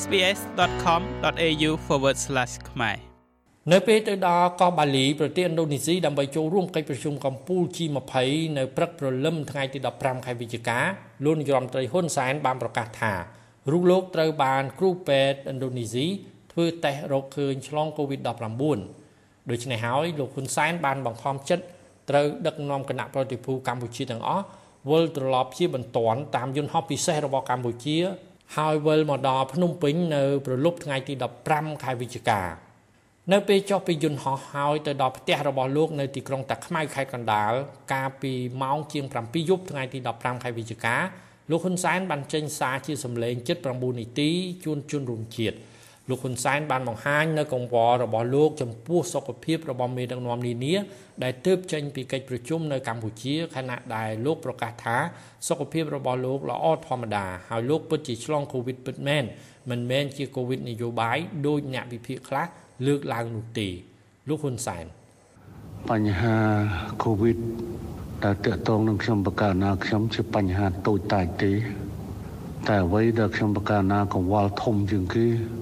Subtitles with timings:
[0.00, 1.70] sbs.com.au/
[2.70, 2.96] ខ្មែរ
[3.72, 8.16] នៅពេលទៅដល់កោះបាលីប្រទេសឥណ្ឌូនេស៊ីដើម្បីចូលរួមកិច្ចប្រជុំកំពូល G20
[8.58, 10.78] នៅព្រឹកព្រលឹមថ្ងៃទី15ខែវិច្ឆិកា
[11.24, 13.12] លោកនាយរដ្ឋមន្ត្រីហ៊ុនសែនបានប្រកាសថា
[13.72, 16.06] រូបលោកត្រូវបានគ្រូពេទ្យឥណ្ឌូនេស៊ី
[16.52, 21.64] ធ្វើតេស្តរកឃើញឆ្លង COVID-19 ដូច្នេះហើយលោកហ៊ុនសែនបានបង្ខំចិត្ត
[22.10, 24.44] ត្រូវដឹកនាំគណៈប្រតិភូកម្ពុជាទាំងអស់
[24.90, 27.98] វិលត្រឡប់ជាបន្ទាន់តាមយន្តហោះពិសេសរបស់កម្ពុជា
[28.56, 31.14] ហើយវិលមកដល់ភ្នំពេញនៅប្រលប់ថ្ងៃទី
[31.48, 32.42] 15ខែវិច្ឆិកា
[33.32, 37.52] នៅពេលចុះពីយន្តហោះហើយទៅដល់ផ្ទះរបស់លោកនៅទីក្រុងតាខ្មៅខេត្តកណ្ដាល
[37.92, 38.32] កាលពី
[38.62, 40.96] ម៉ោងជាង7យប់ថ្ងៃទី15ខែវិច្ឆិកា
[41.50, 43.34] លោកហ៊ុនសែនបានចេញសារជាសម្លេង
[43.68, 44.30] 79នាទី
[44.64, 45.56] ជូនជនរួមជាតិ
[46.12, 50.74] លោកហ៊ុនសែនបានបង្ហាញនៅកង្វល់របស់លោកចំពោះសុខភាពរបស់មេដឹកនាំនានា
[51.22, 54.96] ដែលទើបចេញពីកិច្ចប្រជុំនៅកម្ពុជាខណៈដែលលោកប្រកាសថា
[55.48, 59.24] សុខភាពរបស់លោកល្អធម្មតាហើយលោកពិតជាឆ្លងកូវីដពិតមែន
[59.70, 62.46] មិនមែនជាកូវីដនយោបាយដោយអ្នកវិភាគខ្លះ
[62.86, 63.68] លើកឡើងនោះទេ
[64.28, 64.84] លោកហ៊ុនសែន
[65.90, 66.36] បញ្ហា
[67.04, 67.38] កូវីដ
[68.24, 71.52] ដែលតកតងនឹងខ្ញុំបកាណាខ្ញុំជាបញ្ហាតូចតាចទេ
[72.68, 75.61] តែអ្វីដែលខ្ញុំបកាណាកង្វល់ធំជាងគេគឺ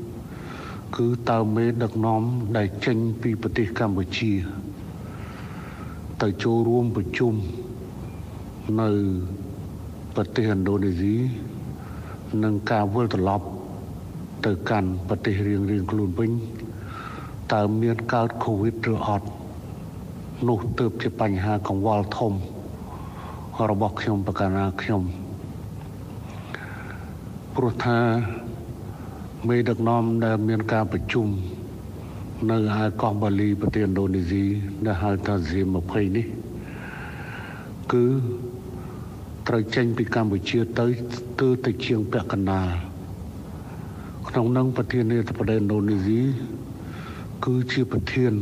[1.30, 2.22] តើមេដឹកនាំ
[2.56, 4.32] ដែលចេញពីប្រទេសកម្ពុជា
[6.22, 7.34] ទៅចូលរួមប្រជុំ
[8.80, 8.88] នៅ
[10.16, 11.16] ប្រទេសឥណ្ឌូនេស៊ី
[12.44, 13.46] នឹងការវិលត្រឡប់
[14.46, 16.30] ទៅកាន់ប្រទេសរៀងរៀងខ្លួនវិញ
[17.52, 19.26] តើមានកើតកូវីដឬអត់
[20.48, 22.32] នោះទើបជាបញ្ហាកង្វល់ធំ
[23.70, 25.02] របស់ខ្ញុំប្រកាសណាខ្ញុំ
[27.54, 27.98] ព្រោះថា
[29.48, 31.26] មេដឹកនាំដែលមានការប្រជុំ
[32.50, 34.44] នៅឯកោះបាលីប្រទេសឥណ្ឌូនេស៊ី
[34.86, 36.26] ដែលហៅថា Z20 នេះ
[37.92, 38.04] គឺ
[39.46, 40.86] ត្រូវចេញពីកម្ពុជាទៅ
[41.40, 42.68] ទៅទៅជាងពាក់កណ្ដាល
[44.28, 46.20] ក្នុងនឹងប្រធានាធិបតីឥណ្ឌូនេស៊ី
[47.44, 48.32] គឺជាប្រធាន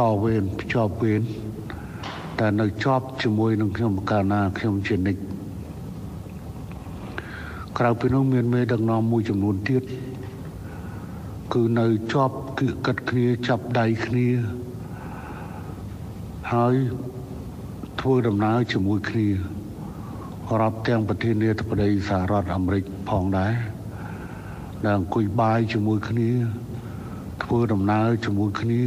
[0.00, 1.22] តវេនភ្ជាប់វេន
[2.38, 5.37] តែនៅជាប់ជាមួយនឹងខ្ញុំកាលណាខ្ញុំជានិច្ច
[7.78, 9.82] ក្រៅពីនោះមានមេដឹកនាំមួយចំនួនទៀត
[11.54, 14.28] គឺនៅជាប់គៀកកាត់គ្នាចាប់ដៃគ្នា
[16.52, 16.74] ហើយ
[18.00, 19.28] ធ្វើដំណើរជាមួយគ្នា
[20.60, 23.54] រាប់ទាំងប្រធានាធិបតីសហរដ្ឋអាមេរិកផងដែរ
[24.84, 26.30] ដែលអង្គុយបាយជាមួយគ្នា
[27.42, 28.82] ធ្វើដំណើរជាមួយគ្នា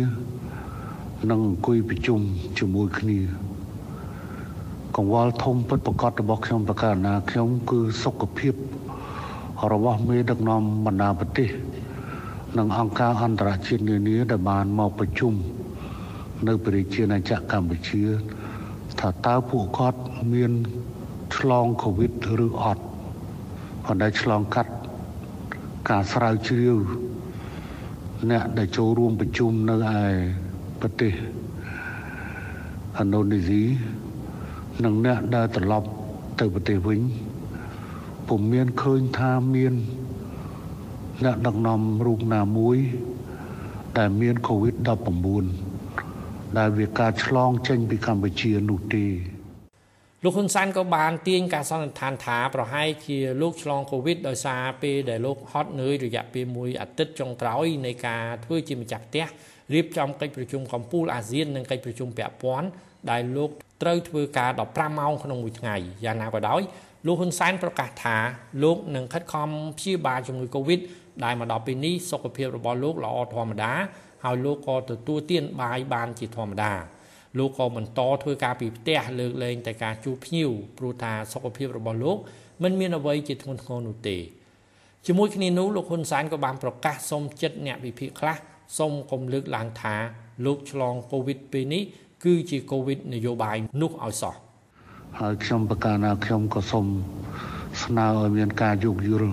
[1.30, 2.20] និងអង្គុយប្រជុំ
[2.60, 3.20] ជាមួយគ្នា
[4.98, 8.54] កង្វល់ធំពិតប្រកបរបស់ខ្ញុំប្រកាសណាខ្ញុំគឺសុខភាព
[9.74, 11.50] របស់មេដឹកនាំបណ្ដាប្រទេស
[12.58, 15.34] និងអង្គការអន្តរជាតិនានាដែលបានមកប្រជុំ
[16.48, 18.04] នៅប្រជាណាចក្រកម្ពុជា
[19.00, 20.00] ថាតើពួកគាត់
[20.34, 20.52] មាន
[21.36, 22.12] ឆ្លងកូវីដ
[22.46, 22.84] ឬអត់
[23.86, 24.72] ប៉ុន្តែឆ្លងកាត់
[25.90, 26.78] ការស្រាវជ្រាវ
[28.32, 30.00] អ្នកដែលចូលរួមប្រជុំនៅឯ
[30.82, 31.14] ប្រទេស
[33.00, 33.64] ឥណ្ឌូនេស៊ី
[34.84, 35.88] និងអ្នកដែលត្រឡប់
[36.40, 37.00] ទៅប្រទេសវិញ
[38.28, 39.74] ពុំមានឃើញថាមាន
[41.24, 42.78] អ្នកដឹកនាំរូបណាមួយ
[43.98, 44.76] ដែលមានកូវីដ
[45.78, 49.06] 19 ដែលវាការឆ្លងចេញពីកម្ពុជានោះទេ
[50.24, 59.26] លោកហ៊ុនសែនក៏បានទាញការសន្និដ្ឋានថាប្រហែលជាលោកឆ្លងកូវីដដោយសារពេលដែលលោកហត់នឿយរយៈពេលមួយអាទិត្យចុងក្រោយនៃការធ្វើជាម្ចាស់ផ្ទះ
[59.74, 62.68] រៀបចំកិច្ចប្រជុំកំពូលអាស៊ាននិងកិច្ចប្រជុំពាក់ព័ន្ធ
[63.12, 63.50] ដែលលោក
[63.82, 66.62] ត្រូវធ្វើការ15ម៉ោងក្នុងមួយថ្ងៃយ៉ាងណាក៏ដោយ
[67.06, 68.18] លោកហ៊ុនសែនប្រកាសថា
[68.64, 70.80] លោកនឹងខិតខំព្យាបាលជំងឺ Covid
[71.24, 73.72] ដែលមកដល់ពេលនេះសុខភាពរបស់លោកល្អធម្មតា
[74.24, 76.72] ហើយលោកក៏ទទួលទានបាយបានជាធម្មតា
[77.38, 82.18] លោកក៏បន្តធ្វើការពីផ្ទះលើកលែងតែការជួបភ្ញៀវព្រោះថាសុខភាពរបស់លោក
[82.64, 84.18] មិនមានអ្វីជាធ្ងន់ធ្ងរនោះទេ
[85.06, 88.38] ជាមួយគ្នានោះលោកហ៊ុនសែនក៏បានប្រកាសសូមចិត្តអ្នកវិភាគខ្លះ
[88.78, 89.96] សូមកុំលើកឡើងថា
[90.46, 91.84] លោកឆ្លងកូវីដពេលនេះ
[92.24, 94.36] គឺជាកូវីដនយោបាយនោះឲ្យសោះ
[95.20, 96.86] ហើយខ្ញុំប្រកាសណាខ្ញុំក៏សូម
[97.84, 99.32] ស្នើឲ្យមានការយោគយល់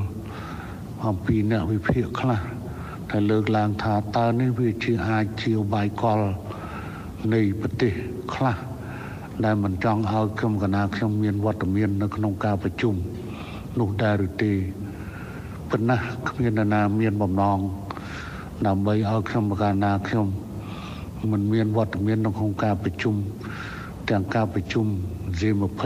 [1.07, 2.41] អំពីអ្នកវិភាគខ្លះ
[3.11, 6.21] ដែលលើកឡើងថាតើនេះវាជាអាចជាបាយកល
[7.35, 7.93] នៃប្រទេស
[8.35, 8.57] ខ្លះ
[9.45, 12.95] ដែលមិនចង់ឲ្យខ្ញុំកណាខ្ញុំមានវត្តមាននៅក្នុងការប្រជុំ
[13.79, 14.53] នោះដែរឬទេ
[15.71, 15.97] ប៉ុន្តែ
[16.29, 17.59] គ្មាននរណាមានបំណង
[18.67, 20.27] ដើម្បីឲ្យខ្ញុំកណាខ្ញុំ
[21.33, 23.15] មិនមានវត្តមាននៅក្នុងការប្រជុំ
[24.09, 24.87] ទាំងការប្រជុំ
[25.39, 25.83] G20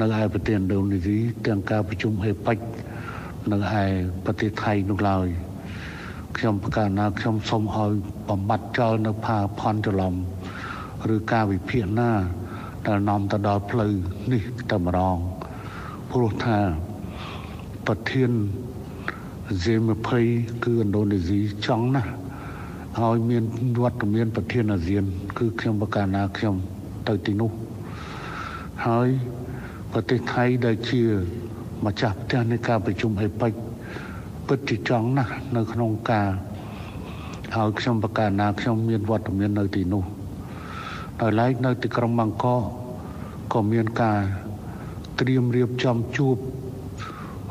[0.00, 2.58] នៅឯប្រទេសឥណ្ឌូនេស៊ីទាំងការប្រជុំ APEC
[3.52, 3.84] នៅឯ
[4.24, 5.26] ប្រទេសថៃនោះឡើយ
[6.36, 7.92] ខ្ញុំប្រកាសណាខ្ញុំសូមឲ្យ
[8.28, 10.14] បំបត្តិចោលនៅផាផន់ច្រឡំ
[11.14, 12.10] ឬការវិភាគណា
[12.86, 13.92] ដែលនាំទៅដល់ផ្លូវ
[14.32, 15.16] នេះតែម្ដង
[16.10, 16.58] ព្រោះថា
[17.86, 18.30] ប្រធាន
[19.62, 20.08] Z20
[20.64, 22.10] គឺឥណ្ឌូនេស៊ីចង់ណាស់
[23.00, 23.44] ឲ្យមាន
[23.82, 25.04] វត្តមានប្រធានអាស៊ាន
[25.38, 26.54] គឺខ្ញុំបកាណាខ្ញុំ
[27.08, 27.50] ទៅទីនោះ
[28.86, 29.08] ហើយ
[29.92, 31.02] ប្រទេសថៃដែលជា
[31.86, 33.52] ម្ចាស់ផ្ទះនៃការប្រជុំអេប៉ិច
[34.48, 36.28] ពិតជាចង់ណាស់នៅក្នុងការ
[37.54, 40.04] ឲ្យខ្ញុំបកាណាខ្ញុំមានវត្តមាននៅទីនោះ
[41.20, 42.62] ដោយឡែកនៅទីក្រុងបាងកក
[43.52, 44.18] ក៏មានការ
[45.20, 46.36] ត្រៀមរៀបចំជួប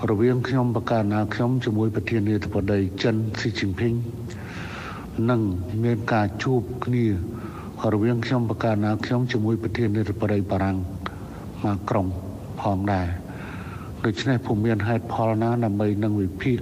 [0.09, 3.93] រវាងខ្ញុំបកាណាខ្ញុំជាមួយប្រធានាធិបតីចិនស៊ីជីនភីង
[5.29, 5.41] និង
[5.83, 7.05] មានការជួបគ្នា
[7.93, 11.00] រវាងខ្ញុំបកាណាខ្ញុំជាមួយប្រធានាធិបតីបារាំងម
[11.75, 12.07] កក្រុង
[12.61, 13.07] ផងដែរ
[14.05, 16.59] ដូច្នេះពុំមានហេតុផលណាដើម្បីនឹងវិភាគ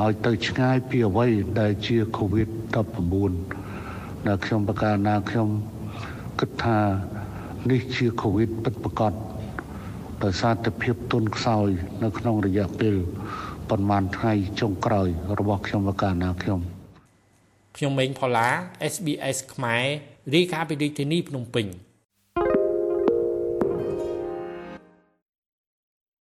[0.00, 1.28] ឲ្យទៅឆ្ងាយពីអ្វី
[1.60, 3.32] ដែលជា COVID-19
[4.26, 5.48] ដែលខ្ញុំបកាណាខ្ញុំ
[6.40, 6.78] គិតថា
[7.70, 9.12] នេះជា COVID ពិតប្រាកដ
[10.24, 11.68] ដោយសារតែភាពទន់ខ្សោយ
[12.02, 12.94] នៅក្នុងរយៈពេល
[13.70, 16.60] ប្រហែលថ្ងៃចុងក្រោយ របស់ខ្ញុំបកាណាខ្ញុំ
[17.76, 18.48] ខ្ញុំម៉េងផល្លា
[18.94, 19.84] SBS ខ្មែរ
[20.34, 21.66] រាយការណ៍ពីរាជធានីភ្នំពេញ